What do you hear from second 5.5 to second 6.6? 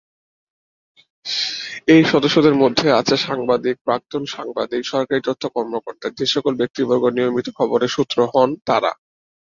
কর্মকর্তা, যেসকল